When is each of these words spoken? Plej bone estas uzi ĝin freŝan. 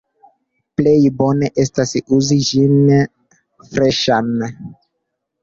Plej 0.79 0.93
bone 1.19 1.49
estas 1.63 1.93
uzi 2.17 2.39
ĝin 2.49 2.81
freŝan. 3.75 4.35